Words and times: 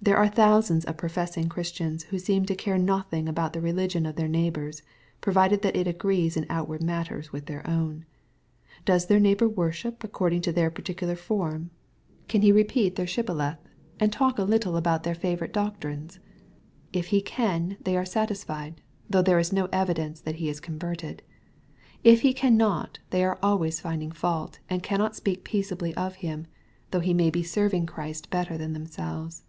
There 0.00 0.16
are 0.16 0.28
thousands 0.28 0.84
of 0.86 0.96
professing 0.96 1.48
Christians, 1.48 2.04
who 2.04 2.20
seem 2.20 2.46
to 2.46 2.54
care 2.54 2.78
nothing 2.78 3.28
about 3.28 3.52
the 3.52 3.60
religion 3.60 4.06
of 4.06 4.14
their 4.14 4.28
neighbors, 4.28 4.80
provided 5.20 5.60
that 5.60 5.74
it 5.76 5.88
agrees 5.88 6.36
in 6.36 6.46
outward 6.48 6.82
matters 6.84 7.32
with 7.32 7.46
their 7.46 7.68
own. 7.68 8.06
Does 8.84 9.06
their 9.06 9.18
neighbor 9.18 9.48
worship 9.48 10.02
according 10.04 10.42
to 10.42 10.52
their 10.52 10.70
particular 10.70 11.16
form? 11.16 11.70
Can 12.28 12.42
he 12.42 12.52
repeat 12.52 12.94
their 12.94 13.08
shibboleth, 13.08 13.58
and 14.00 14.10
talk 14.12 14.38
a 14.38 14.44
little 14.44 14.72
172 14.74 15.32
EXPOSITORY 15.32 15.50
THOUGHTS. 15.50 15.58
about 15.58 15.82
their 15.82 15.90
favorite 15.90 15.98
doctrines? 16.12 16.20
If 16.92 17.06
he 17.08 17.20
can, 17.20 17.76
they 17.82 17.96
are 17.96 18.04
satisfied, 18.06 18.80
though 19.10 19.20
there 19.20 19.40
is 19.40 19.52
no 19.52 19.68
evidence 19.72 20.20
that 20.20 20.36
he 20.36 20.48
is 20.48 20.60
con 20.60 20.78
verted. 20.78 21.20
If 22.04 22.20
he 22.20 22.32
cannot, 22.32 23.00
they 23.10 23.24
are 23.24 23.38
always 23.42 23.80
finding 23.80 24.12
fault, 24.12 24.60
and 24.70 24.80
cannot 24.82 25.16
speak 25.16 25.44
peaceably 25.44 25.92
of 25.96 26.14
him, 26.14 26.46
though 26.92 27.00
he 27.00 27.12
may 27.12 27.30
be 27.30 27.42
serving 27.42 27.86
Christ 27.86 28.30
better 28.30 28.56
than 28.56 28.72
themselves. 28.72 29.42